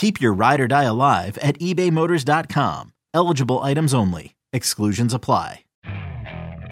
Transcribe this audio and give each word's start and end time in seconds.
Keep 0.00 0.18
your 0.18 0.32
ride 0.32 0.60
or 0.62 0.66
die 0.66 0.84
alive 0.84 1.36
at 1.42 1.58
ebaymotors.com. 1.58 2.94
Eligible 3.12 3.58
items 3.58 3.92
only. 3.92 4.34
Exclusions 4.50 5.12
apply. 5.12 5.66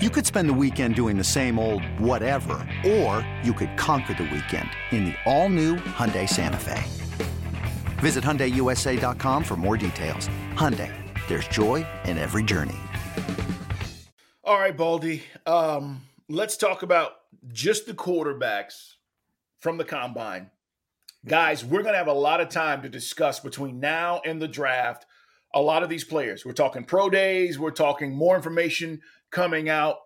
You 0.00 0.08
could 0.08 0.24
spend 0.24 0.48
the 0.48 0.54
weekend 0.54 0.94
doing 0.94 1.18
the 1.18 1.24
same 1.24 1.58
old 1.58 1.84
whatever, 2.00 2.54
or 2.86 3.28
you 3.42 3.52
could 3.52 3.76
conquer 3.76 4.14
the 4.14 4.22
weekend 4.32 4.70
in 4.92 5.04
the 5.04 5.14
all-new 5.26 5.76
Hyundai 5.76 6.26
Santa 6.26 6.56
Fe. 6.56 6.82
Visit 7.98 8.24
HyundaiUSA.com 8.24 9.44
for 9.44 9.56
more 9.56 9.76
details. 9.76 10.30
Hyundai, 10.54 10.90
there's 11.28 11.48
joy 11.48 11.86
in 12.06 12.16
every 12.16 12.42
journey. 12.42 12.78
All 14.42 14.58
right, 14.58 14.74
Baldy. 14.74 15.22
Um, 15.44 16.00
let's 16.30 16.56
talk 16.56 16.82
about 16.82 17.16
just 17.52 17.84
the 17.84 17.92
quarterbacks 17.92 18.94
from 19.60 19.76
the 19.76 19.84
combine. 19.84 20.50
Guys, 21.28 21.62
we're 21.62 21.82
going 21.82 21.92
to 21.92 21.98
have 21.98 22.06
a 22.06 22.12
lot 22.12 22.40
of 22.40 22.48
time 22.48 22.80
to 22.82 22.88
discuss 22.88 23.38
between 23.38 23.78
now 23.80 24.22
and 24.24 24.40
the 24.40 24.48
draft 24.48 25.04
a 25.54 25.60
lot 25.60 25.82
of 25.82 25.90
these 25.90 26.04
players. 26.04 26.44
We're 26.44 26.52
talking 26.52 26.84
pro 26.84 27.10
days, 27.10 27.58
we're 27.58 27.70
talking 27.70 28.14
more 28.14 28.34
information 28.34 29.02
coming 29.30 29.68
out. 29.68 29.96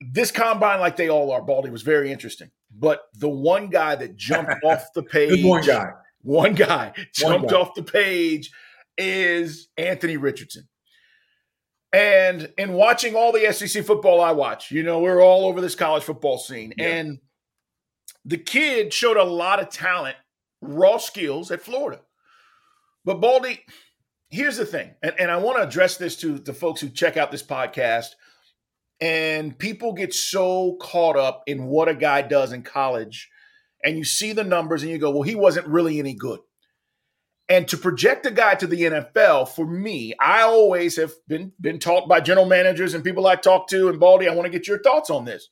This 0.00 0.30
combine, 0.30 0.78
like 0.78 0.96
they 0.96 1.08
all 1.08 1.32
are, 1.32 1.42
Baldy, 1.42 1.70
was 1.70 1.82
very 1.82 2.12
interesting. 2.12 2.50
But 2.72 3.02
the 3.14 3.28
one 3.28 3.68
guy 3.68 3.96
that 3.96 4.16
jumped 4.16 4.52
off 4.64 4.92
the 4.94 5.02
page, 5.02 5.44
one 5.44 5.64
guy, 5.64 5.90
one 6.22 6.54
guy 6.54 6.92
jumped 7.12 7.42
one 7.42 7.50
guy. 7.50 7.56
off 7.56 7.74
the 7.74 7.82
page 7.82 8.52
is 8.96 9.68
Anthony 9.76 10.16
Richardson. 10.16 10.68
And 11.92 12.52
in 12.56 12.72
watching 12.72 13.14
all 13.14 13.32
the 13.32 13.52
SEC 13.52 13.84
football 13.84 14.20
I 14.20 14.32
watch, 14.32 14.70
you 14.70 14.82
know, 14.82 15.00
we're 15.00 15.20
all 15.20 15.46
over 15.46 15.60
this 15.60 15.74
college 15.74 16.02
football 16.02 16.38
scene. 16.38 16.72
Yeah. 16.76 16.86
And 16.86 17.18
the 18.24 18.38
kid 18.38 18.92
showed 18.92 19.16
a 19.16 19.24
lot 19.24 19.60
of 19.60 19.68
talent, 19.68 20.16
raw 20.60 20.96
skills 20.96 21.50
at 21.50 21.62
Florida. 21.62 22.00
But 23.04 23.20
Baldy, 23.20 23.60
here's 24.30 24.56
the 24.56 24.66
thing, 24.66 24.94
and, 25.02 25.14
and 25.18 25.30
I 25.30 25.36
want 25.36 25.58
to 25.58 25.66
address 25.66 25.96
this 25.96 26.16
to 26.16 26.38
the 26.38 26.54
folks 26.54 26.80
who 26.80 26.88
check 26.88 27.16
out 27.16 27.30
this 27.30 27.42
podcast. 27.42 28.10
And 29.00 29.58
people 29.58 29.92
get 29.92 30.14
so 30.14 30.76
caught 30.80 31.16
up 31.16 31.42
in 31.46 31.64
what 31.64 31.88
a 31.88 31.94
guy 31.94 32.22
does 32.22 32.52
in 32.52 32.62
college, 32.62 33.28
and 33.84 33.98
you 33.98 34.04
see 34.04 34.32
the 34.32 34.44
numbers 34.44 34.82
and 34.82 34.90
you 34.90 34.98
go, 34.98 35.10
well, 35.10 35.22
he 35.22 35.34
wasn't 35.34 35.66
really 35.66 35.98
any 35.98 36.14
good. 36.14 36.40
And 37.48 37.68
to 37.68 37.76
project 37.76 38.24
a 38.24 38.30
guy 38.30 38.54
to 38.54 38.66
the 38.66 38.82
NFL, 38.82 39.48
for 39.48 39.66
me, 39.66 40.14
I 40.18 40.42
always 40.42 40.96
have 40.96 41.12
been 41.28 41.52
been 41.60 41.78
taught 41.78 42.08
by 42.08 42.20
general 42.20 42.46
managers 42.46 42.94
and 42.94 43.04
people 43.04 43.26
I 43.26 43.36
talk 43.36 43.68
to. 43.68 43.88
And 43.88 44.00
Baldy, 44.00 44.28
I 44.28 44.34
want 44.34 44.46
to 44.46 44.58
get 44.58 44.66
your 44.66 44.80
thoughts 44.80 45.10
on 45.10 45.26
this. 45.26 45.50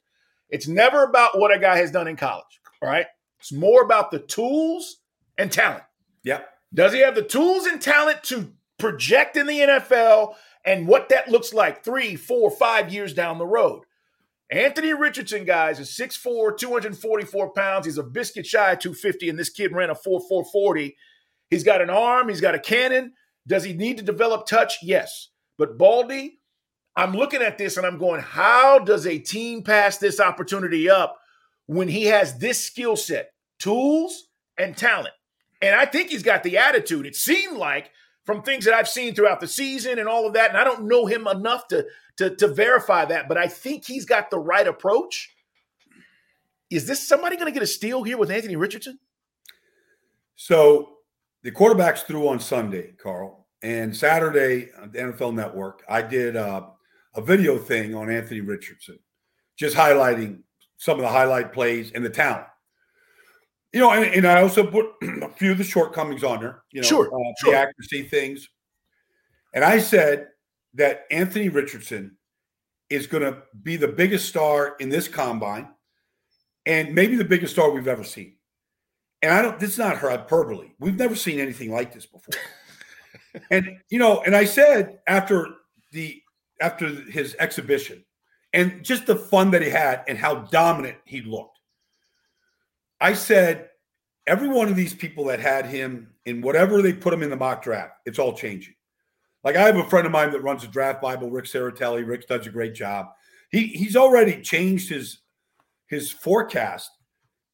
It's 0.52 0.68
never 0.68 1.02
about 1.02 1.38
what 1.38 1.52
a 1.52 1.58
guy 1.58 1.78
has 1.78 1.90
done 1.90 2.06
in 2.06 2.14
college, 2.14 2.60
right? 2.82 3.06
It's 3.40 3.52
more 3.52 3.82
about 3.82 4.10
the 4.10 4.18
tools 4.18 4.98
and 5.38 5.50
talent. 5.50 5.82
Yep. 6.24 6.46
Does 6.74 6.92
he 6.92 7.00
have 7.00 7.14
the 7.14 7.22
tools 7.22 7.66
and 7.66 7.80
talent 7.80 8.22
to 8.24 8.52
project 8.78 9.36
in 9.36 9.46
the 9.46 9.58
NFL 9.58 10.34
and 10.64 10.86
what 10.86 11.08
that 11.08 11.28
looks 11.28 11.54
like 11.54 11.82
three, 11.82 12.16
four, 12.16 12.50
five 12.50 12.92
years 12.92 13.14
down 13.14 13.38
the 13.38 13.46
road? 13.46 13.84
Anthony 14.50 14.92
Richardson, 14.92 15.46
guys, 15.46 15.80
is 15.80 15.88
6'4, 15.88 16.58
244 16.58 17.52
pounds. 17.54 17.86
He's 17.86 17.96
a 17.96 18.02
biscuit 18.02 18.44
shy 18.44 18.72
of 18.72 18.78
250, 18.80 19.30
and 19.30 19.38
this 19.38 19.48
kid 19.48 19.72
ran 19.72 19.88
a 19.88 19.94
4'440. 19.94 20.94
He's 21.48 21.64
got 21.64 21.80
an 21.80 21.88
arm, 21.88 22.28
he's 22.28 22.42
got 22.42 22.54
a 22.54 22.58
cannon. 22.58 23.14
Does 23.46 23.64
he 23.64 23.72
need 23.72 23.96
to 23.96 24.02
develop 24.02 24.46
touch? 24.46 24.76
Yes. 24.82 25.28
But 25.56 25.78
Baldy, 25.78 26.40
I'm 26.96 27.12
looking 27.12 27.42
at 27.42 27.58
this 27.58 27.76
and 27.76 27.86
I'm 27.86 27.98
going, 27.98 28.20
how 28.20 28.78
does 28.78 29.06
a 29.06 29.18
team 29.18 29.62
pass 29.62 29.98
this 29.98 30.20
opportunity 30.20 30.90
up 30.90 31.18
when 31.66 31.88
he 31.88 32.04
has 32.04 32.38
this 32.38 32.62
skill 32.62 32.96
set, 32.96 33.32
tools 33.58 34.28
and 34.58 34.76
talent? 34.76 35.14
And 35.62 35.74
I 35.74 35.86
think 35.86 36.10
he's 36.10 36.22
got 36.22 36.42
the 36.42 36.58
attitude. 36.58 37.06
It 37.06 37.16
seemed 37.16 37.56
like 37.56 37.90
from 38.24 38.42
things 38.42 38.64
that 38.64 38.74
I've 38.74 38.88
seen 38.88 39.14
throughout 39.14 39.40
the 39.40 39.48
season 39.48 39.98
and 39.98 40.08
all 40.08 40.26
of 40.26 40.34
that, 40.34 40.50
and 40.50 40.58
I 40.58 40.64
don't 40.64 40.86
know 40.86 41.06
him 41.06 41.26
enough 41.26 41.66
to, 41.68 41.86
to, 42.18 42.34
to 42.36 42.48
verify 42.48 43.04
that, 43.06 43.28
but 43.28 43.38
I 43.38 43.46
think 43.46 43.84
he's 43.86 44.04
got 44.04 44.30
the 44.30 44.38
right 44.38 44.66
approach. 44.66 45.34
Is 46.70 46.86
this 46.86 47.06
somebody 47.06 47.36
going 47.36 47.46
to 47.46 47.52
get 47.52 47.62
a 47.62 47.66
steal 47.66 48.02
here 48.02 48.18
with 48.18 48.30
Anthony 48.30 48.56
Richardson? 48.56 48.98
So 50.36 50.96
the 51.42 51.50
quarterbacks 51.50 52.04
threw 52.04 52.28
on 52.28 52.40
Sunday, 52.40 52.92
Carl, 53.02 53.46
and 53.62 53.96
Saturday 53.96 54.70
on 54.80 54.90
the 54.90 54.98
NFL 54.98 55.34
Network, 55.34 55.84
I 55.88 56.02
did 56.02 56.36
uh, 56.36 56.62
a 57.14 57.20
video 57.20 57.58
thing 57.58 57.94
on 57.94 58.10
Anthony 58.10 58.40
Richardson, 58.40 58.98
just 59.56 59.76
highlighting 59.76 60.40
some 60.76 60.98
of 60.98 61.02
the 61.02 61.08
highlight 61.08 61.52
plays 61.52 61.92
and 61.94 62.04
the 62.04 62.10
talent. 62.10 62.46
You 63.72 63.80
know, 63.80 63.90
and, 63.92 64.04
and 64.14 64.26
I 64.26 64.42
also 64.42 64.66
put 64.66 64.86
a 65.02 65.28
few 65.30 65.52
of 65.52 65.58
the 65.58 65.64
shortcomings 65.64 66.24
on 66.24 66.40
there. 66.40 66.62
You 66.72 66.82
know, 66.82 66.88
sure, 66.88 67.06
uh, 67.06 67.32
sure. 67.38 67.52
the 67.52 67.58
accuracy 67.58 68.02
things, 68.02 68.48
and 69.54 69.64
I 69.64 69.78
said 69.78 70.28
that 70.74 71.04
Anthony 71.10 71.48
Richardson 71.48 72.16
is 72.90 73.06
going 73.06 73.22
to 73.22 73.42
be 73.62 73.76
the 73.76 73.88
biggest 73.88 74.28
star 74.28 74.76
in 74.80 74.88
this 74.88 75.08
combine, 75.08 75.68
and 76.66 76.94
maybe 76.94 77.16
the 77.16 77.24
biggest 77.24 77.54
star 77.54 77.70
we've 77.70 77.88
ever 77.88 78.04
seen 78.04 78.36
and 79.22 79.32
I 79.32 79.40
don't. 79.40 79.58
This 79.58 79.70
is 79.70 79.78
not 79.78 79.98
hyperbole. 79.98 80.72
We've 80.78 80.98
never 80.98 81.14
seen 81.14 81.38
anything 81.38 81.70
like 81.72 81.94
this 81.94 82.06
before. 82.06 82.34
and 83.50 83.78
you 83.88 83.98
know, 83.98 84.22
and 84.26 84.34
I 84.34 84.44
said 84.44 84.98
after 85.06 85.48
the 85.92 86.20
after 86.62 86.88
his 86.88 87.36
exhibition, 87.38 88.04
and 88.52 88.84
just 88.84 89.06
the 89.06 89.16
fun 89.16 89.50
that 89.50 89.62
he 89.62 89.68
had 89.68 90.04
and 90.08 90.16
how 90.16 90.36
dominant 90.36 90.96
he 91.04 91.20
looked. 91.20 91.58
I 93.00 93.14
said, 93.14 93.68
every 94.26 94.48
one 94.48 94.68
of 94.68 94.76
these 94.76 94.94
people 94.94 95.24
that 95.24 95.40
had 95.40 95.66
him 95.66 96.14
in 96.24 96.40
whatever 96.40 96.80
they 96.80 96.92
put 96.92 97.12
him 97.12 97.22
in 97.22 97.30
the 97.30 97.36
mock 97.36 97.62
draft, 97.62 97.94
it's 98.06 98.18
all 98.18 98.32
changing. 98.32 98.74
Like 99.44 99.56
I 99.56 99.62
have 99.62 99.76
a 99.76 99.88
friend 99.90 100.06
of 100.06 100.12
mine 100.12 100.30
that 100.30 100.42
runs 100.42 100.62
a 100.62 100.68
draft 100.68 101.02
Bible, 101.02 101.30
Rick 101.30 101.46
Serritella. 101.46 102.06
Rick 102.06 102.28
does 102.28 102.46
a 102.46 102.50
great 102.50 102.74
job. 102.74 103.08
He 103.50 103.66
he's 103.66 103.96
already 103.96 104.40
changed 104.40 104.88
his 104.88 105.18
his 105.88 106.10
forecast 106.10 106.90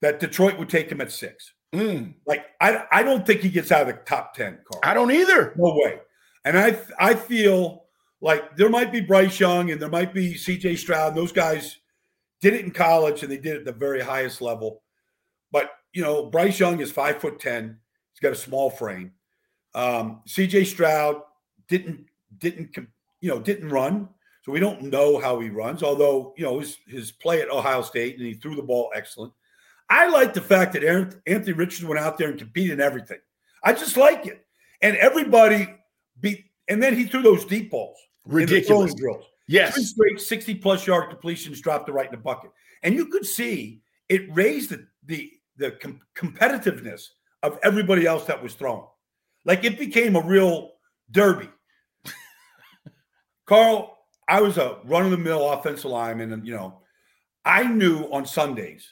that 0.03 0.21
Detroit 0.21 0.59
would 0.59 0.69
take 0.69 0.91
him 0.93 1.01
at 1.01 1.11
six. 1.11 1.55
Mm. 1.75 2.15
Like 2.27 2.47
I, 2.61 2.85
I 2.93 3.03
don't 3.03 3.27
think 3.27 3.41
he 3.41 3.49
gets 3.49 3.73
out 3.73 3.83
of 3.83 3.89
the 3.89 3.95
top 4.05 4.35
ten. 4.35 4.59
Carl. 4.71 4.83
I 4.85 4.95
don't 4.95 5.11
either. 5.11 5.55
No 5.57 5.75
way. 5.83 6.01
And 6.45 6.59
I, 6.59 6.79
I 6.99 7.15
feel 7.15 7.88
like 8.21 8.57
there 8.57 8.69
might 8.69 8.93
be 8.93 9.01
Bryce 9.01 9.39
Young 9.39 9.71
and 9.71 9.81
there 9.81 9.89
might 9.89 10.13
be 10.13 10.37
C.J. 10.37 10.77
Stroud. 10.77 11.15
Those 11.15 11.33
guys 11.33 11.79
did 12.41 12.55
it 12.55 12.65
in 12.65 12.71
college 12.71 13.23
and 13.23 13.31
they 13.31 13.37
did 13.37 13.55
it 13.55 13.59
at 13.61 13.65
the 13.65 13.73
very 13.73 14.01
highest 14.01 14.41
level. 14.41 14.83
But 15.53 15.71
you 15.93 16.03
know, 16.03 16.27
Bryce 16.27 16.59
Young 16.59 16.81
is 16.81 16.91
five 16.91 17.21
foot 17.21 17.39
ten. 17.39 17.79
He's 18.13 18.21
got 18.21 18.33
a 18.33 18.37
small 18.37 18.71
frame. 18.71 19.13
Um, 19.75 20.23
C.J. 20.27 20.65
Stroud 20.65 21.23
didn't 21.69 22.07
didn't 22.39 22.77
you 23.21 23.29
know 23.29 23.41
didn't 23.41 23.69
run, 23.69 24.09
so 24.43 24.53
we 24.53 24.61
don't 24.61 24.83
know 24.83 25.19
how 25.19 25.39
he 25.41 25.51
runs. 25.51 25.83
Although 25.83 26.35
you 26.37 26.45
know 26.45 26.59
his 26.59 26.79
his 26.87 27.13
play 27.13 27.41
at 27.41 27.51
Ohio 27.51 27.83
State 27.83 28.17
and 28.17 28.27
he 28.27 28.35
threw 28.35 28.57
the 28.57 28.63
ball 28.63 28.91
excellent. 28.95 29.33
I 29.91 30.09
like 30.09 30.35
the 30.35 30.41
fact 30.41 30.75
that 30.75 30.85
Aaron, 30.85 31.19
Anthony 31.27 31.53
Richardson 31.53 31.89
went 31.89 32.01
out 32.01 32.19
there 32.19 32.29
and 32.29 32.39
competed 32.39 32.73
in 32.73 32.81
everything. 32.81 33.21
I 33.65 33.73
just 33.73 33.97
like 33.97 34.27
it. 34.27 34.45
And 34.83 34.97
everybody 34.97 35.75
beat, 36.21 36.45
and 36.69 36.83
then 36.83 36.95
he 36.95 37.05
threw 37.05 37.23
those 37.23 37.45
deep 37.45 37.71
balls. 37.71 37.99
Ridiculous. 38.29 38.95
drills. 38.95 39.25
Yes. 39.47 39.75
Three 39.75 39.85
straight 39.85 40.21
60 40.21 40.55
plus 40.57 40.87
yard 40.87 41.09
completions 41.09 41.61
dropped 41.61 41.89
it 41.89 41.93
right 41.93 42.07
in 42.07 42.13
the 42.13 42.19
bucket. 42.19 42.51
And 42.83 42.95
you 42.95 43.07
could 43.07 43.27
see 43.27 43.81
it 44.09 44.33
raised 44.35 44.71
the, 44.71 44.87
the, 45.07 45.33
the 45.57 45.73
com- 45.73 46.01
competitiveness 46.15 47.09
of 47.43 47.59
everybody 47.63 48.07
else 48.07 48.25
that 48.27 48.43
was 48.43 48.55
throwing. 48.55 48.85
Like 49.45 49.65
it 49.65 49.79
became 49.79 50.17
a 50.17 50.21
real 50.21 50.73
derby. 51.11 51.49
Carl, 53.47 53.97
I 54.29 54.43
was 54.43 54.59
a 54.59 54.79
run 54.85 55.07
of 55.07 55.11
the 55.11 55.17
mill 55.17 55.51
offensive 55.51 55.91
lineman, 55.91 56.33
and 56.33 56.47
you 56.47 56.55
know, 56.55 56.81
I 57.45 57.65
knew 57.65 58.03
on 58.13 58.27
Sundays, 58.27 58.87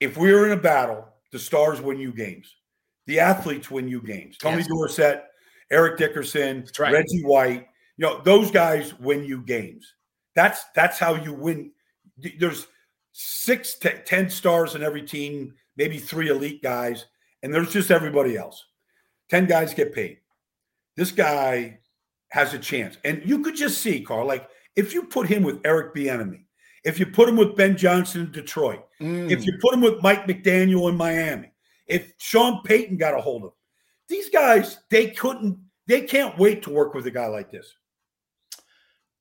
if 0.00 0.18
we 0.18 0.32
were 0.32 0.46
in 0.46 0.52
a 0.52 0.60
battle, 0.60 1.08
the 1.32 1.38
stars 1.38 1.80
win 1.80 1.98
you 1.98 2.12
games. 2.12 2.56
The 3.06 3.20
athletes 3.20 3.70
win 3.70 3.88
you 3.88 4.02
games. 4.02 4.36
Tony 4.36 4.58
yes. 4.58 4.68
Dorsett, 4.68 5.24
Eric 5.70 5.96
Dickerson, 5.96 6.66
right. 6.78 6.92
Reggie 6.92 7.22
White, 7.22 7.68
you 8.00 8.06
know, 8.06 8.18
those 8.24 8.50
guys 8.50 8.98
win 8.98 9.26
you 9.26 9.42
games. 9.42 9.92
That's 10.34 10.64
that's 10.74 10.98
how 10.98 11.16
you 11.16 11.34
win. 11.34 11.72
There's 12.38 12.66
six, 13.12 13.74
t- 13.74 13.90
ten 14.06 14.30
stars 14.30 14.74
in 14.74 14.82
every 14.82 15.02
team, 15.02 15.52
maybe 15.76 15.98
three 15.98 16.30
elite 16.30 16.62
guys, 16.62 17.04
and 17.42 17.52
there's 17.52 17.70
just 17.70 17.90
everybody 17.90 18.38
else. 18.38 18.64
Ten 19.28 19.44
guys 19.44 19.74
get 19.74 19.94
paid. 19.94 20.16
This 20.96 21.12
guy 21.12 21.80
has 22.30 22.54
a 22.54 22.58
chance, 22.58 22.96
and 23.04 23.20
you 23.22 23.42
could 23.42 23.54
just 23.54 23.82
see, 23.82 24.00
Carl, 24.00 24.26
like 24.26 24.48
if 24.76 24.94
you 24.94 25.02
put 25.02 25.28
him 25.28 25.42
with 25.42 25.60
Eric 25.66 25.94
Bieniemy, 25.94 26.44
if 26.84 26.98
you 26.98 27.04
put 27.04 27.28
him 27.28 27.36
with 27.36 27.54
Ben 27.54 27.76
Johnson 27.76 28.22
in 28.22 28.32
Detroit, 28.32 28.82
mm. 28.98 29.30
if 29.30 29.44
you 29.44 29.58
put 29.60 29.74
him 29.74 29.82
with 29.82 30.02
Mike 30.02 30.26
McDaniel 30.26 30.88
in 30.88 30.96
Miami, 30.96 31.52
if 31.86 32.14
Sean 32.16 32.62
Payton 32.64 32.96
got 32.96 33.12
a 33.12 33.20
hold 33.20 33.42
of 33.42 33.48
him, 33.48 33.54
these 34.08 34.30
guys, 34.30 34.78
they 34.88 35.10
couldn't, 35.10 35.58
they 35.86 36.00
can't 36.00 36.38
wait 36.38 36.62
to 36.62 36.70
work 36.70 36.94
with 36.94 37.06
a 37.06 37.10
guy 37.10 37.26
like 37.26 37.50
this. 37.50 37.74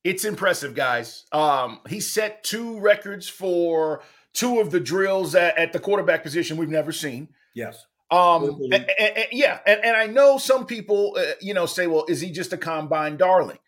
It's 0.03 0.23
impressive, 0.23 0.75
guys. 0.75 1.25
Um, 1.31 1.81
he 1.87 1.99
set 1.99 2.43
two 2.43 2.79
records 2.79 3.27
for 3.27 4.01
two 4.33 4.59
of 4.59 4.71
the 4.71 4.79
drills 4.79 5.35
at, 5.35 5.57
at 5.57 5.73
the 5.73 5.79
quarterback 5.79 6.23
position 6.23 6.57
we've 6.57 6.69
never 6.69 6.91
seen. 6.91 7.29
Yes. 7.53 7.85
Um, 8.11 8.59
and, 8.71 8.73
and, 8.73 8.89
and, 8.99 9.27
yeah, 9.31 9.59
and, 9.67 9.83
and 9.83 9.95
I 9.95 10.07
know 10.07 10.37
some 10.37 10.65
people, 10.65 11.15
uh, 11.17 11.33
you 11.41 11.53
know, 11.53 11.67
say, 11.67 11.85
"Well, 11.85 12.05
is 12.07 12.21
he 12.21 12.31
just 12.31 12.53
a 12.53 12.57
combine 12.57 13.17
darling?" 13.17 13.59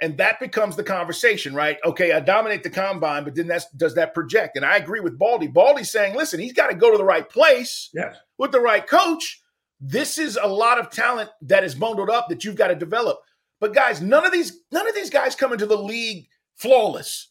And 0.00 0.18
that 0.18 0.40
becomes 0.40 0.76
the 0.76 0.82
conversation, 0.82 1.54
right? 1.54 1.78
Okay, 1.84 2.12
I 2.12 2.20
dominate 2.20 2.62
the 2.62 2.70
combine, 2.70 3.24
but 3.24 3.34
then 3.34 3.46
that's 3.46 3.70
does 3.70 3.94
that 3.94 4.12
project? 4.12 4.56
And 4.56 4.64
I 4.64 4.76
agree 4.76 5.00
with 5.00 5.18
Baldy. 5.18 5.46
Baldy's 5.46 5.90
saying, 5.90 6.16
listen, 6.16 6.40
he's 6.40 6.52
got 6.52 6.68
to 6.68 6.74
go 6.74 6.90
to 6.90 6.98
the 6.98 7.04
right 7.04 7.28
place 7.28 7.90
yes. 7.94 8.16
with 8.38 8.52
the 8.52 8.60
right 8.60 8.86
coach. 8.86 9.40
This 9.80 10.18
is 10.18 10.38
a 10.40 10.48
lot 10.48 10.78
of 10.78 10.90
talent 10.90 11.30
that 11.42 11.64
is 11.64 11.74
bundled 11.74 12.10
up 12.10 12.28
that 12.28 12.44
you've 12.44 12.56
got 12.56 12.68
to 12.68 12.74
develop. 12.74 13.20
But 13.60 13.74
guys, 13.74 14.00
none 14.02 14.26
of 14.26 14.32
these 14.32 14.60
none 14.70 14.88
of 14.88 14.94
these 14.94 15.10
guys 15.10 15.34
come 15.34 15.52
into 15.52 15.66
the 15.66 15.78
league 15.78 16.28
flawless. 16.56 17.30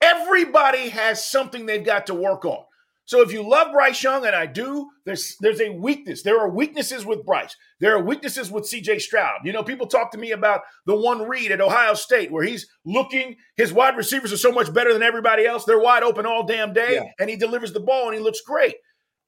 Everybody 0.00 0.90
has 0.90 1.24
something 1.24 1.66
they've 1.66 1.84
got 1.84 2.06
to 2.06 2.14
work 2.14 2.44
on. 2.44 2.64
So 3.06 3.20
if 3.20 3.32
you 3.32 3.46
love 3.46 3.72
Bryce 3.72 4.02
Young, 4.02 4.24
and 4.24 4.34
I 4.34 4.46
do, 4.46 4.88
there's 5.04 5.36
there's 5.40 5.60
a 5.60 5.70
weakness. 5.70 6.22
There 6.22 6.40
are 6.40 6.48
weaknesses 6.48 7.04
with 7.04 7.24
Bryce. 7.24 7.54
There 7.80 7.94
are 7.94 8.02
weaknesses 8.02 8.50
with 8.50 8.64
CJ 8.64 9.00
Stroud. 9.00 9.40
You 9.44 9.52
know, 9.52 9.62
people 9.62 9.86
talk 9.86 10.10
to 10.12 10.18
me 10.18 10.30
about 10.32 10.62
the 10.86 10.96
one 10.96 11.28
read 11.28 11.52
at 11.52 11.60
Ohio 11.60 11.94
State 11.94 12.32
where 12.32 12.44
he's 12.44 12.66
looking, 12.86 13.36
his 13.56 13.72
wide 13.74 13.96
receivers 13.96 14.32
are 14.32 14.38
so 14.38 14.52
much 14.52 14.72
better 14.72 14.92
than 14.92 15.02
everybody 15.02 15.44
else. 15.44 15.64
They're 15.64 15.78
wide 15.78 16.02
open 16.02 16.24
all 16.24 16.46
damn 16.46 16.72
day, 16.72 16.94
yeah. 16.94 17.10
and 17.18 17.28
he 17.28 17.36
delivers 17.36 17.72
the 17.72 17.80
ball 17.80 18.06
and 18.06 18.14
he 18.14 18.22
looks 18.22 18.40
great. 18.40 18.76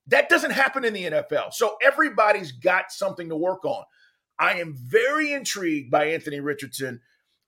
That 0.07 0.31
doesn't 0.31 0.53
happen 0.53 0.85
in 0.85 0.95
the 0.95 1.05
NFL. 1.05 1.53
So 1.53 1.77
everybody's 1.85 2.53
got 2.53 2.91
something 2.91 3.29
to 3.29 3.37
work 3.37 3.65
on. 3.65 3.85
I 4.39 4.61
am 4.61 4.75
very 4.75 5.33
intrigued 5.33 5.91
by 5.91 6.07
Anthony 6.07 6.41
Richardson. 6.41 7.01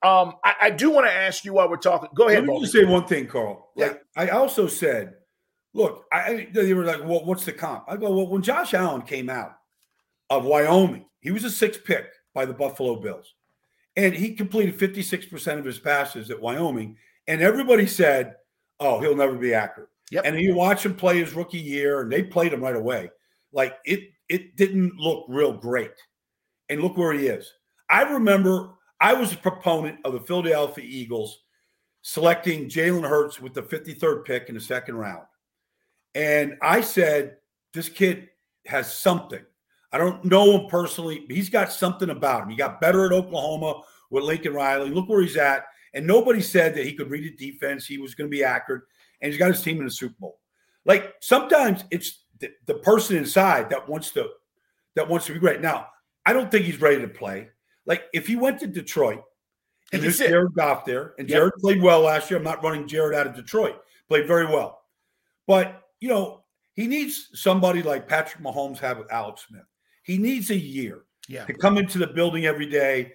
Um, 0.02 0.34
I, 0.44 0.54
I 0.62 0.70
do 0.70 0.90
want 0.90 1.06
to 1.06 1.12
ask 1.12 1.44
you 1.44 1.54
while 1.54 1.68
we're 1.68 1.76
talking. 1.76 2.08
Go 2.14 2.28
ahead. 2.28 2.46
Let 2.46 2.54
me 2.54 2.60
just 2.60 2.72
say 2.72 2.84
one 2.84 3.06
thing, 3.06 3.26
Carl. 3.26 3.70
Yeah. 3.76 3.94
I 4.16 4.28
also 4.28 4.66
said, 4.68 5.14
look, 5.74 6.04
I 6.12 6.48
they 6.52 6.72
were 6.74 6.84
like, 6.84 7.00
well, 7.04 7.24
what's 7.24 7.44
the 7.44 7.52
comp? 7.52 7.84
I 7.88 7.96
go, 7.96 8.10
well, 8.14 8.28
when 8.28 8.42
Josh 8.42 8.74
Allen 8.74 9.02
came 9.02 9.28
out 9.28 9.56
of 10.30 10.44
Wyoming, 10.44 11.06
he 11.20 11.30
was 11.30 11.44
a 11.44 11.50
sixth 11.50 11.84
pick 11.84 12.06
by 12.34 12.44
the 12.44 12.54
Buffalo 12.54 13.00
Bills. 13.00 13.34
And 13.96 14.14
he 14.14 14.34
completed 14.34 14.78
56% 14.78 15.58
of 15.58 15.64
his 15.64 15.80
passes 15.80 16.30
at 16.30 16.40
Wyoming. 16.40 16.96
And 17.26 17.42
everybody 17.42 17.88
said, 17.88 18.36
oh, 18.78 19.00
he'll 19.00 19.16
never 19.16 19.34
be 19.34 19.52
accurate. 19.54 19.88
Yep. 20.12 20.24
And 20.24 20.38
you 20.38 20.54
watch 20.54 20.86
him 20.86 20.94
play 20.94 21.18
his 21.18 21.34
rookie 21.34 21.58
year, 21.58 22.00
and 22.00 22.12
they 22.12 22.22
played 22.22 22.52
him 22.52 22.62
right 22.62 22.76
away. 22.76 23.10
Like 23.52 23.76
it, 23.84 24.10
it 24.28 24.56
didn't 24.56 24.96
look 24.96 25.26
real 25.28 25.52
great 25.52 25.90
and 26.68 26.82
look 26.82 26.96
where 26.96 27.12
he 27.12 27.26
is. 27.26 27.52
I 27.88 28.02
remember 28.02 28.70
I 29.00 29.14
was 29.14 29.32
a 29.32 29.36
proponent 29.36 29.98
of 30.04 30.12
the 30.12 30.20
Philadelphia 30.20 30.84
Eagles 30.86 31.42
selecting 32.02 32.68
Jalen 32.68 33.08
Hurts 33.08 33.40
with 33.40 33.54
the 33.54 33.62
53rd 33.62 34.24
pick 34.24 34.48
in 34.48 34.54
the 34.54 34.60
second 34.60 34.96
round. 34.96 35.24
And 36.14 36.56
I 36.62 36.80
said, 36.80 37.36
this 37.72 37.88
kid 37.88 38.28
has 38.66 38.92
something. 38.92 39.44
I 39.92 39.98
don't 39.98 40.24
know 40.24 40.58
him 40.58 40.68
personally, 40.68 41.24
but 41.26 41.36
he's 41.36 41.50
got 41.50 41.72
something 41.72 42.10
about 42.10 42.42
him. 42.42 42.50
He 42.50 42.56
got 42.56 42.80
better 42.80 43.06
at 43.06 43.12
Oklahoma 43.12 43.82
with 44.10 44.24
Lincoln 44.24 44.52
Riley. 44.52 44.90
Look 44.90 45.08
where 45.08 45.22
he's 45.22 45.36
at. 45.36 45.64
And 45.94 46.06
nobody 46.06 46.40
said 46.40 46.74
that 46.74 46.84
he 46.84 46.92
could 46.92 47.10
read 47.10 47.32
a 47.32 47.36
defense, 47.36 47.86
he 47.86 47.98
was 47.98 48.14
going 48.14 48.30
to 48.30 48.36
be 48.36 48.44
accurate, 48.44 48.82
and 49.20 49.32
he's 49.32 49.38
got 49.38 49.50
his 49.50 49.62
team 49.62 49.78
in 49.78 49.84
the 49.84 49.90
Super 49.90 50.14
Bowl. 50.20 50.38
Like 50.84 51.14
sometimes 51.20 51.84
it's 51.90 52.24
the, 52.40 52.50
the 52.66 52.74
person 52.74 53.16
inside 53.16 53.70
that 53.70 53.88
wants 53.88 54.10
to 54.12 54.28
that 54.96 55.08
wants 55.08 55.26
to 55.26 55.32
be 55.32 55.38
great. 55.38 55.60
Now, 55.60 55.88
I 56.26 56.32
don't 56.32 56.50
think 56.50 56.64
he's 56.64 56.80
ready 56.80 57.00
to 57.00 57.08
play. 57.08 57.48
Like 57.86 58.04
if 58.12 58.26
he 58.26 58.36
went 58.36 58.60
to 58.60 58.66
Detroit 58.66 59.22
and 59.92 60.02
there's 60.02 60.18
Jared 60.18 60.54
Goff 60.54 60.84
there, 60.84 61.14
and 61.18 61.28
yep. 61.28 61.38
Jared 61.38 61.54
played 61.60 61.82
well 61.82 62.00
last 62.00 62.30
year. 62.30 62.38
I'm 62.38 62.44
not 62.44 62.62
running 62.62 62.86
Jared 62.86 63.14
out 63.14 63.26
of 63.26 63.34
Detroit. 63.34 63.76
Played 64.08 64.26
very 64.26 64.46
well. 64.46 64.82
But, 65.46 65.82
you 66.00 66.08
know, 66.08 66.44
he 66.74 66.86
needs 66.86 67.30
somebody 67.34 67.82
like 67.82 68.06
Patrick 68.06 68.42
Mahomes 68.42 68.78
had 68.78 68.98
with 68.98 69.10
Alex 69.10 69.46
Smith. 69.48 69.64
He 70.02 70.18
needs 70.18 70.50
a 70.50 70.56
year 70.56 71.04
yeah. 71.28 71.44
to 71.46 71.54
come 71.54 71.78
into 71.78 71.98
the 71.98 72.06
building 72.06 72.46
every 72.46 72.66
day, 72.66 73.12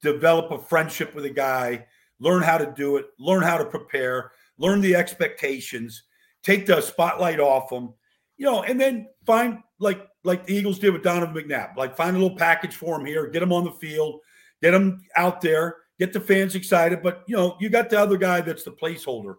develop 0.00 0.50
a 0.50 0.58
friendship 0.58 1.14
with 1.14 1.24
a 1.24 1.30
guy, 1.30 1.86
learn 2.20 2.42
how 2.42 2.58
to 2.58 2.72
do 2.76 2.96
it, 2.96 3.06
learn 3.18 3.42
how 3.42 3.58
to 3.58 3.64
prepare, 3.64 4.32
learn 4.58 4.80
the 4.80 4.94
expectations, 4.94 6.04
take 6.42 6.66
the 6.66 6.80
spotlight 6.80 7.40
off 7.40 7.70
him, 7.70 7.92
you 8.36 8.46
know, 8.46 8.62
and 8.62 8.80
then 8.80 9.08
find 9.26 9.58
like 9.78 10.06
like 10.24 10.46
the 10.46 10.54
Eagles 10.54 10.78
did 10.78 10.92
with 10.92 11.02
Donovan 11.02 11.34
McNabb. 11.34 11.76
Like 11.76 11.96
find 11.96 12.16
a 12.16 12.20
little 12.20 12.36
package 12.36 12.74
for 12.74 12.98
him 12.98 13.06
here, 13.06 13.26
get 13.28 13.42
him 13.42 13.52
on 13.52 13.64
the 13.64 13.72
field, 13.72 14.20
get 14.62 14.74
him 14.74 15.00
out 15.16 15.40
there, 15.40 15.76
get 15.98 16.12
the 16.12 16.20
fans 16.20 16.54
excited. 16.54 17.02
But 17.02 17.24
you 17.26 17.36
know, 17.36 17.56
you 17.60 17.68
got 17.68 17.90
the 17.90 18.00
other 18.00 18.16
guy 18.16 18.40
that's 18.40 18.64
the 18.64 18.72
placeholder. 18.72 19.36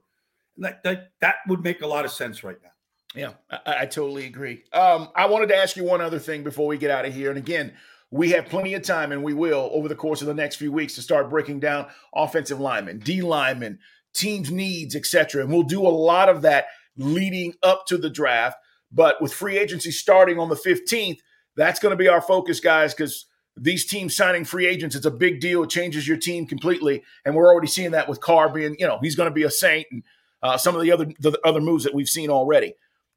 That 0.57 0.84
that, 0.84 1.12
that 1.22 1.36
would 1.48 1.63
make 1.63 1.81
a 1.81 1.88
lot 1.88 2.06
of 2.06 2.12
sense 2.12 2.44
right 2.44 2.57
now. 2.62 2.69
Yeah, 3.16 3.34
I, 3.50 3.81
I 3.81 3.86
totally 3.86 4.25
agree. 4.25 4.63
Um, 4.74 5.10
I 5.16 5.28
wanted 5.28 5.50
to 5.50 5.56
ask 5.56 5.75
you 5.75 5.84
one 5.84 6.01
other 6.01 6.19
thing 6.19 6.44
before 6.44 6.68
we 6.68 6.78
get 6.78 6.92
out 6.92 7.06
of 7.06 7.13
here. 7.13 7.30
And 7.30 7.38
again, 7.38 7.74
we 8.12 8.30
have 8.31 8.45
plenty 8.45 8.74
of 8.74 8.84
time, 8.84 9.12
and 9.12 9.24
we 9.24 9.34
will 9.34 9.69
over 9.74 9.88
the 9.88 9.95
course 9.95 10.22
of 10.22 10.28
the 10.28 10.34
next 10.34 10.57
few 10.57 10.72
weeks 10.72 10.95
to 10.95 11.01
start 11.01 11.30
breaking 11.30 11.60
down 11.60 11.88
offensive 12.13 12.60
linemen, 12.60 13.00
D 13.00 13.22
linemen, 13.22 13.80
teams' 14.13 14.51
needs, 14.51 14.95
etc. 14.95 15.42
And 15.42 15.51
we'll 15.51 15.63
do 15.63 15.81
a 15.81 15.90
lot 15.90 16.30
of 16.30 16.44
that 16.44 16.68
leading 16.98 17.54
up 17.63 17.86
to 17.88 17.97
the 17.97 18.09
draft. 18.09 18.57
But 18.94 19.21
with 19.21 19.33
free 19.33 19.57
agency 19.57 19.92
starting 19.92 20.40
on 20.40 20.50
the 20.50 20.56
15th, 20.56 21.18
that's 21.56 21.80
going 21.80 21.92
to 21.92 21.97
be 21.97 22.07
our 22.07 22.21
focus, 22.21 22.59
guys, 22.59 22.94
because 22.94 23.26
these 23.57 23.85
teams 23.85 24.16
signing 24.16 24.45
free 24.45 24.68
agents, 24.68 24.95
it's 24.95 25.06
a 25.06 25.12
big 25.12 25.40
deal. 25.40 25.64
It 25.64 25.69
changes 25.69 26.07
your 26.07 26.18
team 26.18 26.45
completely. 26.45 27.04
And 27.26 27.35
we're 27.35 27.52
already 27.52 27.68
seeing 27.68 27.92
that 27.92 28.07
with 28.07 28.21
Carr 28.21 28.50
being, 28.50 28.76
you 28.80 28.88
know, 28.88 29.00
he's 29.02 29.16
going 29.16 29.30
to 29.30 29.33
be 29.33 29.44
a 29.44 29.52
saint 29.52 29.88
and 29.92 30.04
uh, 30.42 30.57
some 30.57 30.76
of 30.76 30.81
the 30.81 30.92
other 30.92 31.06
the 31.19 31.40
other 31.44 31.62
moves 31.62 31.83
that 31.85 31.94
we've 31.94 32.09
seen 32.09 32.30
already. 32.30 32.73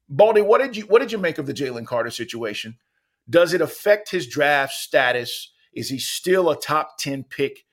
Baldy, 0.09 0.41
what 0.41 0.61
did 0.61 0.77
you 0.77 0.83
what 0.83 0.99
did 0.99 1.11
you 1.11 1.17
make 1.17 1.37
of 1.37 1.45
the 1.45 1.53
Jalen 1.53 1.85
Carter 1.85 2.11
situation? 2.11 2.77
Does 3.29 3.53
it 3.53 3.61
affect 3.61 4.09
his 4.11 4.27
draft 4.27 4.73
status? 4.73 5.51
Is 5.73 5.89
he 5.89 5.99
still 5.99 6.49
a 6.49 6.59
top 6.59 6.97
10 6.97 7.25
pick 7.25 7.65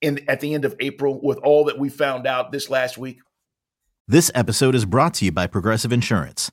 in 0.00 0.20
at 0.28 0.40
the 0.40 0.54
end 0.54 0.64
of 0.64 0.76
April 0.78 1.20
with 1.20 1.38
all 1.38 1.64
that 1.64 1.78
we 1.78 1.88
found 1.88 2.26
out 2.26 2.52
this 2.52 2.70
last 2.70 2.96
week? 2.96 3.18
This 4.06 4.30
episode 4.34 4.76
is 4.76 4.84
brought 4.84 5.14
to 5.14 5.24
you 5.24 5.32
by 5.32 5.48
Progressive 5.48 5.92
Insurance. 5.92 6.52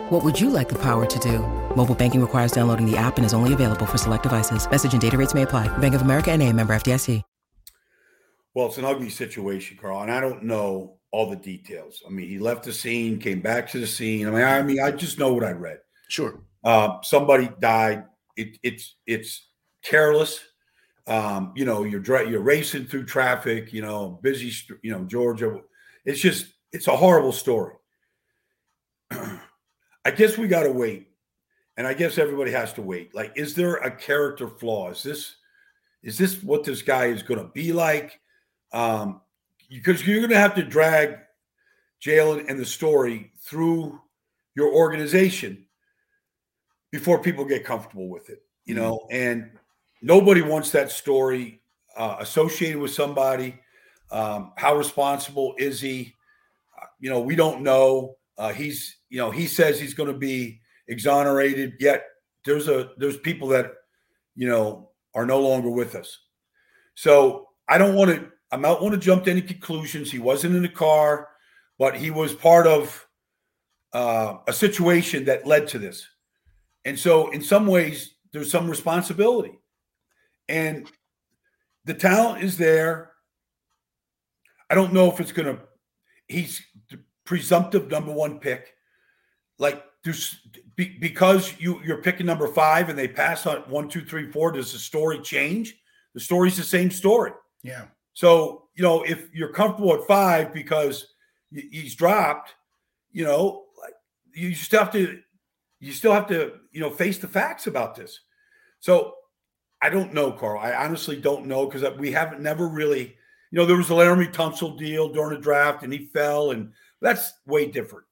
What 0.11 0.25
would 0.25 0.41
you 0.41 0.49
like 0.49 0.67
the 0.67 0.75
power 0.75 1.05
to 1.05 1.19
do? 1.19 1.39
Mobile 1.73 1.95
banking 1.95 2.19
requires 2.19 2.51
downloading 2.51 2.85
the 2.85 2.97
app 2.97 3.15
and 3.15 3.25
is 3.25 3.33
only 3.33 3.53
available 3.53 3.85
for 3.85 3.97
select 3.97 4.23
devices. 4.23 4.69
Message 4.69 4.91
and 4.91 5.01
data 5.01 5.15
rates 5.15 5.33
may 5.33 5.43
apply. 5.43 5.69
Bank 5.77 5.95
of 5.95 6.01
America 6.01 6.33
and 6.33 6.43
a 6.43 6.51
member 6.51 6.75
FDIC. 6.75 7.23
Well, 8.53 8.65
it's 8.65 8.77
an 8.77 8.83
ugly 8.83 9.09
situation, 9.09 9.77
Carl, 9.79 10.01
and 10.01 10.11
I 10.11 10.19
don't 10.19 10.43
know 10.43 10.97
all 11.11 11.29
the 11.29 11.37
details. 11.37 12.03
I 12.05 12.09
mean, 12.09 12.27
he 12.27 12.39
left 12.39 12.65
the 12.65 12.73
scene, 12.73 13.19
came 13.19 13.39
back 13.39 13.69
to 13.71 13.79
the 13.79 13.87
scene. 13.87 14.27
I 14.27 14.31
mean, 14.31 14.43
I 14.43 14.61
mean, 14.61 14.81
I 14.81 14.91
just 14.91 15.17
know 15.17 15.33
what 15.33 15.45
I 15.45 15.51
read. 15.51 15.79
Sure. 16.09 16.43
Uh, 16.61 16.97
somebody 17.03 17.49
died. 17.61 18.03
It, 18.35 18.57
it's 18.63 18.97
it's 19.07 19.47
careless. 19.81 20.41
Um, 21.07 21.53
you 21.55 21.63
know, 21.63 21.85
you're 21.85 22.03
you're 22.29 22.41
racing 22.41 22.87
through 22.87 23.05
traffic. 23.05 23.71
You 23.71 23.83
know, 23.83 24.19
busy. 24.21 24.51
You 24.81 24.91
know, 24.91 25.05
Georgia. 25.05 25.61
It's 26.03 26.19
just 26.19 26.47
it's 26.73 26.89
a 26.89 26.97
horrible 26.97 27.31
story. 27.31 27.75
I 30.05 30.11
guess 30.11 30.37
we 30.37 30.47
got 30.47 30.63
to 30.63 30.71
wait. 30.71 31.07
And 31.77 31.87
I 31.87 31.93
guess 31.93 32.17
everybody 32.17 32.51
has 32.51 32.73
to 32.73 32.81
wait. 32.81 33.15
Like, 33.15 33.31
is 33.35 33.55
there 33.55 33.75
a 33.75 33.89
character 33.89 34.47
flaw? 34.47 34.91
Is 34.91 35.03
this 35.03 35.35
is 36.03 36.17
this 36.17 36.41
what 36.43 36.63
this 36.63 36.81
guy 36.81 37.05
is 37.05 37.23
going 37.23 37.39
to 37.39 37.51
be 37.53 37.71
like? 37.73 38.19
Um, 38.73 39.21
because 39.69 40.05
you're 40.05 40.19
going 40.19 40.31
to 40.31 40.37
have 40.37 40.55
to 40.55 40.63
drag 40.63 41.17
Jalen 42.03 42.49
and 42.49 42.59
the 42.59 42.65
story 42.65 43.31
through 43.39 43.99
your 44.55 44.73
organization 44.73 45.65
before 46.91 47.21
people 47.21 47.45
get 47.45 47.63
comfortable 47.63 48.09
with 48.09 48.29
it, 48.29 48.43
you 48.65 48.75
know. 48.75 49.07
Mm-hmm. 49.11 49.15
And 49.15 49.51
nobody 50.01 50.41
wants 50.41 50.71
that 50.71 50.91
story 50.91 51.61
uh, 51.95 52.17
associated 52.19 52.79
with 52.79 52.91
somebody. 52.91 53.59
Um, 54.11 54.51
how 54.57 54.75
responsible 54.75 55.55
is 55.57 55.79
he? 55.79 56.15
Uh, 56.79 56.85
you 56.99 57.09
know, 57.09 57.21
we 57.21 57.35
don't 57.35 57.61
know. 57.61 58.17
Uh, 58.37 58.53
he's, 58.53 58.97
you 59.09 59.17
know, 59.17 59.31
he 59.31 59.47
says 59.47 59.79
he's 59.79 59.93
going 59.93 60.11
to 60.11 60.17
be 60.17 60.61
exonerated. 60.87 61.73
Yet 61.79 62.05
there's 62.45 62.67
a 62.67 62.89
there's 62.97 63.17
people 63.17 63.47
that, 63.49 63.73
you 64.35 64.47
know, 64.47 64.89
are 65.13 65.25
no 65.25 65.39
longer 65.39 65.69
with 65.69 65.95
us. 65.95 66.17
So 66.95 67.49
I 67.67 67.77
don't 67.77 67.95
want 67.95 68.11
to. 68.11 68.31
I 68.51 68.57
don't 68.57 68.81
want 68.81 68.93
to 68.93 68.99
jump 68.99 69.23
to 69.25 69.31
any 69.31 69.41
conclusions. 69.41 70.11
He 70.11 70.19
wasn't 70.19 70.55
in 70.55 70.61
the 70.61 70.69
car, 70.69 71.29
but 71.79 71.95
he 71.95 72.11
was 72.11 72.33
part 72.33 72.67
of 72.67 73.07
uh, 73.93 74.37
a 74.45 74.53
situation 74.53 75.25
that 75.25 75.47
led 75.47 75.67
to 75.69 75.79
this. 75.79 76.05
And 76.83 76.99
so, 76.99 77.29
in 77.31 77.41
some 77.41 77.65
ways, 77.67 78.15
there's 78.33 78.51
some 78.51 78.69
responsibility. 78.69 79.57
And 80.49 80.89
the 81.85 81.93
talent 81.93 82.43
is 82.43 82.57
there. 82.57 83.11
I 84.69 84.75
don't 84.75 84.93
know 84.93 85.09
if 85.11 85.19
it's 85.19 85.31
going 85.31 85.55
to. 85.55 85.61
He's 86.27 86.61
presumptive 87.25 87.89
number 87.89 88.11
one 88.11 88.39
pick. 88.39 88.73
Like 89.57 89.83
there's 90.03 90.39
be, 90.75 90.97
because 90.99 91.53
you 91.59 91.81
you're 91.83 92.01
picking 92.01 92.25
number 92.25 92.47
five 92.47 92.89
and 92.89 92.97
they 92.97 93.07
pass 93.07 93.45
on 93.45 93.57
one, 93.69 93.87
two, 93.87 94.01
three, 94.01 94.31
four. 94.31 94.51
Does 94.51 94.73
the 94.73 94.79
story 94.79 95.19
change? 95.19 95.75
The 96.13 96.19
story's 96.19 96.57
the 96.57 96.63
same 96.63 96.91
story. 96.91 97.31
Yeah. 97.63 97.85
So 98.13 98.67
you 98.75 98.83
know 98.83 99.03
if 99.03 99.29
you're 99.33 99.53
comfortable 99.53 99.93
at 99.93 100.07
five 100.07 100.53
because 100.53 101.07
he's 101.51 101.95
dropped, 101.95 102.55
you 103.11 103.23
know, 103.23 103.65
like 103.81 103.93
you 104.33 104.55
still 104.55 104.79
have 104.79 104.93
to 104.93 105.19
you 105.79 105.91
still 105.91 106.13
have 106.13 106.27
to 106.27 106.53
you 106.71 106.81
know 106.81 106.89
face 106.89 107.17
the 107.17 107.27
facts 107.27 107.67
about 107.67 107.95
this. 107.95 108.19
So 108.79 109.15
I 109.81 109.89
don't 109.89 110.13
know, 110.13 110.31
Carl. 110.31 110.59
I 110.59 110.73
honestly 110.73 111.19
don't 111.19 111.47
know 111.47 111.65
because 111.65 111.97
we 111.97 112.11
haven't 112.11 112.41
never 112.41 112.67
really. 112.67 113.15
You 113.53 113.59
know, 113.59 113.65
there 113.65 113.75
was 113.75 113.89
a 113.89 113.93
Laremy 113.93 114.31
Tunsil 114.31 114.77
deal 114.77 115.09
during 115.09 115.35
the 115.35 115.43
draft, 115.43 115.83
and 115.83 115.91
he 115.91 116.05
fell, 116.05 116.51
and 116.51 116.71
that's 117.01 117.33
way 117.45 117.67
different. 117.67 118.05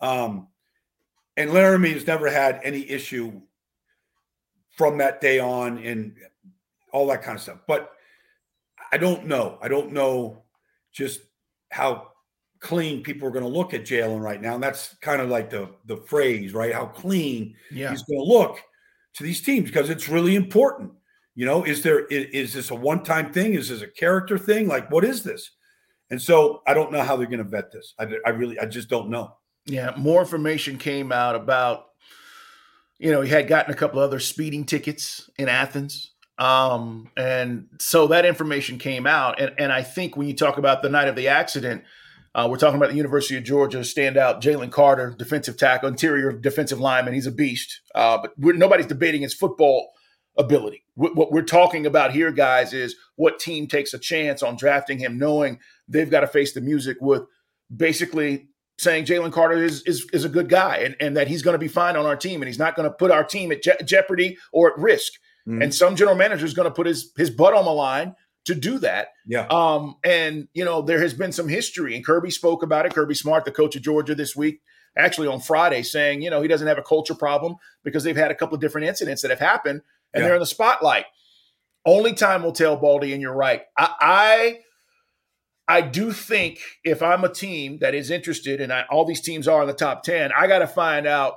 Um, 0.00 0.48
and 1.36 1.50
Laremy 1.50 1.92
has 1.92 2.06
never 2.06 2.30
had 2.30 2.60
any 2.62 2.88
issue 2.88 3.40
from 4.70 4.98
that 4.98 5.20
day 5.20 5.38
on 5.38 5.78
and 5.78 6.14
all 6.92 7.06
that 7.08 7.22
kind 7.22 7.36
of 7.36 7.42
stuff. 7.42 7.58
But 7.66 7.92
I 8.92 8.98
don't 8.98 9.26
know. 9.26 9.58
I 9.60 9.68
don't 9.68 9.92
know 9.92 10.44
just 10.92 11.20
how 11.70 12.08
clean 12.60 13.02
people 13.02 13.28
are 13.28 13.32
going 13.32 13.44
to 13.44 13.50
look 13.50 13.74
at 13.74 13.82
Jalen 13.82 14.20
right 14.20 14.40
now. 14.40 14.54
And 14.54 14.62
that's 14.62 14.94
kind 15.00 15.20
of 15.20 15.28
like 15.28 15.50
the 15.50 15.70
the 15.86 15.96
phrase, 15.96 16.54
right? 16.54 16.72
How 16.74 16.86
clean 16.86 17.54
yeah. 17.70 17.90
he's 17.90 18.02
going 18.02 18.18
to 18.18 18.24
look 18.24 18.58
to 19.14 19.22
these 19.22 19.40
teams 19.40 19.68
because 19.68 19.90
it's 19.90 20.08
really 20.08 20.36
important. 20.36 20.92
You 21.34 21.44
know, 21.44 21.64
is 21.64 21.82
there 21.82 22.06
is, 22.06 22.26
is 22.32 22.54
this 22.54 22.70
a 22.70 22.74
one 22.74 23.02
time 23.02 23.32
thing? 23.32 23.54
Is 23.54 23.68
this 23.68 23.82
a 23.82 23.86
character 23.86 24.38
thing? 24.38 24.68
Like, 24.68 24.90
what 24.90 25.04
is 25.04 25.22
this? 25.22 25.50
And 26.10 26.22
so 26.22 26.62
I 26.66 26.74
don't 26.74 26.92
know 26.92 27.02
how 27.02 27.16
they're 27.16 27.26
going 27.26 27.38
to 27.38 27.44
vet 27.44 27.72
this. 27.72 27.94
I, 27.98 28.06
I 28.24 28.30
really, 28.30 28.58
I 28.58 28.66
just 28.66 28.88
don't 28.88 29.10
know. 29.10 29.36
Yeah, 29.64 29.92
more 29.96 30.20
information 30.20 30.78
came 30.78 31.10
out 31.10 31.34
about, 31.34 31.86
you 32.98 33.10
know, 33.10 33.20
he 33.20 33.30
had 33.30 33.48
gotten 33.48 33.72
a 33.72 33.76
couple 33.76 33.98
other 33.98 34.20
speeding 34.20 34.64
tickets 34.64 35.28
in 35.38 35.48
Athens. 35.48 36.12
Um, 36.38 37.10
and 37.16 37.68
so 37.80 38.06
that 38.08 38.24
information 38.24 38.78
came 38.78 39.06
out. 39.06 39.40
And, 39.40 39.54
and 39.58 39.72
I 39.72 39.82
think 39.82 40.16
when 40.16 40.28
you 40.28 40.34
talk 40.34 40.58
about 40.58 40.82
the 40.82 40.88
night 40.88 41.08
of 41.08 41.16
the 41.16 41.28
accident, 41.28 41.82
uh, 42.34 42.46
we're 42.48 42.58
talking 42.58 42.76
about 42.76 42.90
the 42.90 42.96
University 42.96 43.36
of 43.36 43.44
Georgia 43.44 43.78
standout 43.78 44.42
Jalen 44.42 44.70
Carter, 44.70 45.14
defensive 45.18 45.56
tackle, 45.56 45.88
interior 45.88 46.32
defensive 46.32 46.78
lineman. 46.78 47.14
He's 47.14 47.26
a 47.26 47.32
beast. 47.32 47.80
Uh, 47.94 48.18
but 48.18 48.32
nobody's 48.38 48.86
debating 48.86 49.22
his 49.22 49.34
football 49.34 49.90
ability. 50.38 50.84
What 50.94 51.30
we're 51.30 51.42
talking 51.42 51.84
about 51.84 52.12
here, 52.12 52.30
guys, 52.32 52.72
is 52.72 52.96
what 53.16 53.38
team 53.38 53.66
takes 53.66 53.92
a 53.92 53.98
chance 53.98 54.42
on 54.42 54.56
drafting 54.56 54.98
him, 54.98 55.18
knowing 55.18 55.58
they've 55.88 56.10
got 56.10 56.20
to 56.20 56.26
face 56.26 56.54
the 56.54 56.60
music 56.60 56.96
with 57.00 57.22
basically 57.74 58.48
saying 58.78 59.04
Jalen 59.04 59.32
Carter 59.32 59.62
is, 59.62 59.82
is, 59.82 60.06
is 60.12 60.24
a 60.24 60.28
good 60.28 60.48
guy 60.48 60.78
and, 60.78 60.96
and 61.00 61.16
that 61.16 61.28
he's 61.28 61.42
going 61.42 61.54
to 61.54 61.58
be 61.58 61.68
fine 61.68 61.96
on 61.96 62.06
our 62.06 62.16
team 62.16 62.42
and 62.42 62.46
he's 62.46 62.58
not 62.58 62.76
going 62.76 62.88
to 62.88 62.94
put 62.94 63.10
our 63.10 63.24
team 63.24 63.52
at 63.52 63.62
je- 63.62 63.84
jeopardy 63.84 64.36
or 64.52 64.72
at 64.72 64.78
risk. 64.78 65.14
Mm-hmm. 65.48 65.62
And 65.62 65.74
some 65.74 65.96
general 65.96 66.16
manager 66.16 66.44
is 66.44 66.54
going 66.54 66.68
to 66.68 66.74
put 66.74 66.86
his 66.86 67.12
his 67.16 67.30
butt 67.30 67.54
on 67.54 67.64
the 67.64 67.72
line 67.72 68.14
to 68.46 68.54
do 68.54 68.78
that. 68.78 69.08
Yeah. 69.26 69.46
Um, 69.46 69.96
and 70.04 70.48
you 70.54 70.64
know, 70.64 70.82
there 70.82 71.00
has 71.00 71.14
been 71.14 71.32
some 71.32 71.48
history, 71.48 71.94
and 71.94 72.04
Kirby 72.04 72.30
spoke 72.30 72.62
about 72.62 72.86
it. 72.86 72.94
Kirby 72.94 73.14
Smart, 73.14 73.44
the 73.44 73.52
coach 73.52 73.76
of 73.76 73.82
Georgia 73.82 74.14
this 74.14 74.34
week, 74.34 74.60
actually 74.96 75.28
on 75.28 75.40
Friday, 75.40 75.82
saying, 75.82 76.22
you 76.22 76.30
know, 76.30 76.42
he 76.42 76.48
doesn't 76.48 76.66
have 76.66 76.78
a 76.78 76.82
culture 76.82 77.14
problem 77.14 77.56
because 77.84 78.02
they've 78.02 78.16
had 78.16 78.30
a 78.30 78.34
couple 78.34 78.54
of 78.54 78.60
different 78.60 78.88
incidents 78.88 79.22
that 79.22 79.30
have 79.30 79.40
happened 79.40 79.82
and 80.16 80.22
yeah. 80.22 80.28
they're 80.28 80.36
in 80.36 80.40
the 80.40 80.46
spotlight. 80.46 81.04
Only 81.84 82.14
time 82.14 82.42
will 82.42 82.52
tell, 82.52 82.76
Baldy, 82.76 83.12
and 83.12 83.22
you're 83.22 83.34
right. 83.34 83.62
I, 83.78 83.94
I 84.00 84.58
I 85.68 85.80
do 85.82 86.12
think 86.12 86.60
if 86.84 87.02
I'm 87.02 87.24
a 87.24 87.32
team 87.32 87.78
that 87.80 87.94
is 87.94 88.10
interested, 88.10 88.60
and 88.60 88.72
I, 88.72 88.84
all 88.90 89.04
these 89.04 89.20
teams 89.20 89.46
are 89.46 89.62
in 89.62 89.68
the 89.68 89.74
top 89.74 90.02
10, 90.04 90.30
I 90.36 90.46
got 90.46 90.60
to 90.60 90.66
find 90.66 91.06
out 91.06 91.34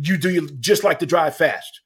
you 0.00 0.16
do 0.16 0.30
you 0.30 0.48
just 0.60 0.84
like 0.84 0.98
to 1.00 1.06
drive 1.06 1.36
fast. 1.36 1.80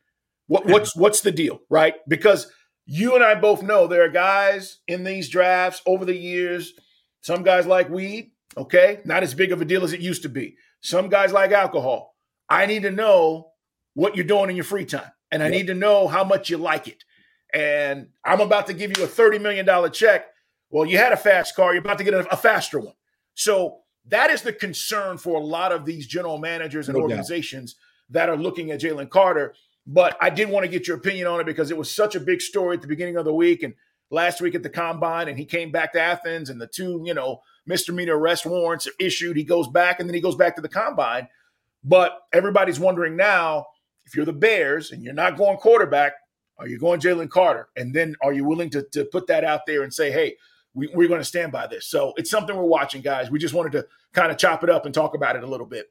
What, 0.47 0.67
what's 0.67 0.95
what's 0.95 1.23
the 1.23 1.33
deal, 1.33 1.61
right? 1.71 1.95
Because 2.07 2.51
you 2.85 3.15
and 3.15 3.25
I 3.25 3.35
both 3.35 3.63
know 3.63 3.87
there 3.87 4.05
are 4.05 4.11
guys 4.11 4.81
in 4.87 5.05
these 5.05 5.29
drafts 5.29 5.81
over 5.87 6.05
the 6.05 6.17
years. 6.17 6.75
Some 7.23 7.43
guys 7.43 7.67
like 7.67 7.89
weed, 7.89 8.33
okay, 8.57 9.01
not 9.05 9.23
as 9.23 9.35
big 9.35 9.53
of 9.53 9.63
a 9.63 9.65
deal 9.65 9.85
as 9.85 9.95
it 9.95 10.01
used 10.01 10.23
to 10.23 10.29
be. 10.29 10.57
Some 10.83 11.09
guys 11.09 11.33
like 11.33 11.53
alcohol. 11.53 12.15
I 12.49 12.67
need 12.67 12.83
to 12.83 12.91
know 12.91 13.53
what 13.95 14.17
you're 14.17 14.27
doing 14.27 14.51
in 14.51 14.57
your 14.57 14.67
free 14.67 14.85
time, 14.85 15.11
and 15.35 15.43
I 15.43 15.49
need 15.49 15.67
to 15.67 15.75
know 15.75 16.09
how 16.09 16.25
much 16.25 16.51
you 16.51 16.57
like 16.57 16.89
it. 16.89 17.05
And 17.53 18.09
I'm 18.25 18.41
about 18.41 18.67
to 18.69 18.75
give 18.75 18.97
you 18.97 19.05
a 19.05 19.09
$30 19.09 19.41
million 19.41 19.93
check 19.93 20.27
well, 20.75 20.87
you 20.87 20.99
had 20.99 21.13
a 21.13 21.17
fast 21.17 21.55
car, 21.55 21.73
you're 21.73 21.83
about 21.83 21.99
to 21.99 22.05
get 22.05 22.15
a, 22.15 22.29
a 22.33 22.37
faster 22.37 22.81
one. 22.81 22.95
So 23.35 23.83
that 24.09 24.31
is 24.31 24.43
the 24.43 24.53
concern 24.53 25.19
for 25.19 25.41
a 25.41 25.45
lot 25.45 25.71
of 25.71 25.85
these 25.85 26.05
general 26.05 26.37
managers 26.37 26.89
and 26.89 26.97
no 26.97 27.03
organizations 27.03 27.75
doubt. 27.75 27.81
that 28.11 28.29
are 28.29 28.37
looking 28.37 28.73
at 28.73 28.81
Jalen 28.81 29.09
Carter. 29.09 29.55
But 29.87 30.17
I 30.21 30.31
did 30.31 30.49
want 30.49 30.65
to 30.65 30.69
get 30.69 30.89
your 30.89 30.97
opinion 30.97 31.29
on 31.29 31.39
it 31.39 31.47
because 31.47 31.71
it 31.71 31.77
was 31.77 31.95
such 31.95 32.17
a 32.17 32.21
big 32.21 32.41
story 32.41 32.75
at 32.75 32.83
the 32.83 32.89
beginning 32.89 33.17
of 33.17 33.25
the 33.25 33.33
week 33.33 33.63
and 33.63 33.75
last 34.11 34.41
week 34.41 34.57
at 34.57 34.65
the 34.65 34.69
combine, 34.69 35.29
and 35.29 35.39
he 35.39 35.45
came 35.45 35.71
back 35.71 35.93
to 35.93 36.01
Athens, 36.01 36.51
and 36.51 36.61
the 36.61 36.67
two, 36.67 37.03
you 37.05 37.15
know, 37.15 37.41
misdemeanor 37.67 38.19
arrest 38.19 38.45
warrants 38.45 38.89
are 38.89 38.95
issued. 38.99 39.37
He 39.37 39.45
goes 39.45 39.69
back, 39.69 40.01
and 40.01 40.09
then 40.09 40.15
he 40.15 40.21
goes 40.21 40.35
back 40.35 40.57
to 40.57 40.63
the 40.63 40.69
combine. 40.69 41.29
But 41.85 42.19
everybody's 42.33 42.81
wondering 42.81 43.15
now 43.15 43.67
if 44.07 44.15
you're 44.15 44.25
the 44.25 44.33
Bears 44.33 44.91
and 44.91 45.03
you're 45.03 45.15
not 45.15 45.37
going 45.37 45.57
quarterback, 45.57 46.15
are 46.59 46.69
you 46.69 46.79
going 46.79 47.01
Jalen 47.01 47.31
Carter? 47.31 47.69
And 47.77 47.95
then 47.95 48.15
are 48.23 48.33
you 48.33 48.45
willing 48.45 48.71
to, 48.71 48.87
to 48.93 49.05
put 49.05 49.27
that 49.27 49.45
out 49.45 49.63
there 49.67 49.83
and 49.83 49.93
say, 49.93 50.11
hey, 50.11 50.37
we, 50.75 50.89
we're 50.93 51.09
going 51.09 51.21
to 51.21 51.25
stand 51.25 51.53
by 51.53 51.67
this. 51.67 51.89
So 51.89 52.13
it's 52.17 52.31
something 52.31 52.57
we're 52.57 52.65
watching, 52.65 53.03
guys. 53.03 53.31
We 53.31 53.39
just 53.39 53.55
wanted 53.55 53.73
to 53.73 53.87
kind 54.13 54.31
of 54.31 54.39
chop 54.39 54.63
it 54.65 54.71
up 54.71 54.87
and 54.87 54.95
talk 54.95 55.15
about 55.15 55.37
it 55.37 55.45
a 55.45 55.47
little 55.47 55.67
bit. 55.67 55.87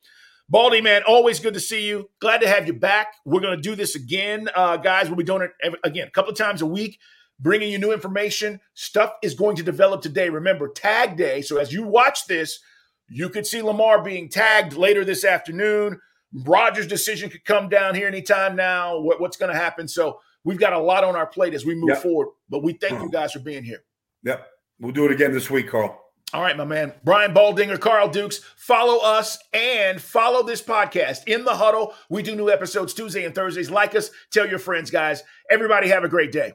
Baldy, 0.49 0.81
man, 0.81 1.03
always 1.07 1.39
good 1.39 1.53
to 1.53 1.59
see 1.59 1.87
you. 1.87 2.09
Glad 2.19 2.41
to 2.41 2.49
have 2.49 2.67
you 2.67 2.73
back. 2.73 3.15
We're 3.25 3.41
going 3.41 3.55
to 3.55 3.61
do 3.61 3.75
this 3.75 3.95
again, 3.95 4.49
uh, 4.55 4.77
guys. 4.77 5.07
We'll 5.07 5.15
be 5.15 5.23
doing 5.23 5.43
it 5.43 5.51
every, 5.63 5.79
again 5.83 6.07
a 6.07 6.11
couple 6.11 6.31
of 6.31 6.37
times 6.37 6.61
a 6.61 6.65
week, 6.65 6.99
bringing 7.39 7.71
you 7.71 7.79
new 7.79 7.93
information. 7.93 8.59
Stuff 8.73 9.13
is 9.23 9.35
going 9.35 9.55
to 9.55 9.63
develop 9.63 10.01
today. 10.01 10.29
Remember, 10.29 10.67
tag 10.67 11.15
day. 11.15 11.41
So 11.41 11.57
as 11.57 11.71
you 11.71 11.83
watch 11.83 12.27
this, 12.27 12.59
you 13.07 13.29
could 13.29 13.47
see 13.47 13.61
Lamar 13.61 14.03
being 14.03 14.29
tagged 14.29 14.73
later 14.73 15.05
this 15.05 15.23
afternoon. 15.23 15.99
Rodgers' 16.33 16.87
decision 16.87 17.29
could 17.29 17.45
come 17.45 17.69
down 17.69 17.95
here 17.95 18.07
anytime 18.07 18.55
now. 18.55 18.99
What, 18.99 19.21
what's 19.21 19.37
going 19.37 19.51
to 19.51 19.57
happen? 19.57 19.87
So 19.87 20.19
we've 20.43 20.59
got 20.59 20.73
a 20.73 20.79
lot 20.79 21.03
on 21.03 21.15
our 21.15 21.27
plate 21.27 21.53
as 21.53 21.65
we 21.65 21.75
move 21.75 21.89
yep. 21.89 22.01
forward. 22.01 22.29
But 22.49 22.63
we 22.63 22.73
thank 22.73 22.93
you 22.93 22.97
uh-huh. 22.99 23.07
guys 23.11 23.31
for 23.33 23.39
being 23.39 23.63
here. 23.63 23.83
Yep. 24.23 24.47
We'll 24.79 24.91
do 24.91 25.05
it 25.05 25.11
again 25.11 25.31
this 25.31 25.49
week, 25.49 25.69
Carl. 25.69 25.99
All 26.33 26.41
right, 26.41 26.57
my 26.57 26.65
man. 26.65 26.93
Brian 27.03 27.31
Baldinger, 27.31 27.79
Carl 27.79 28.07
Dukes, 28.07 28.41
follow 28.55 29.03
us 29.03 29.37
and 29.53 30.01
follow 30.01 30.41
this 30.41 30.63
podcast 30.63 31.27
in 31.27 31.45
the 31.45 31.53
huddle. 31.53 31.93
We 32.09 32.23
do 32.23 32.35
new 32.35 32.49
episodes 32.49 32.95
Tuesday 32.95 33.23
and 33.23 33.35
Thursdays. 33.35 33.69
Like 33.69 33.93
us, 33.93 34.09
tell 34.31 34.49
your 34.49 34.57
friends, 34.57 34.89
guys. 34.89 35.21
Everybody 35.51 35.89
have 35.89 36.03
a 36.03 36.09
great 36.09 36.31
day. 36.31 36.53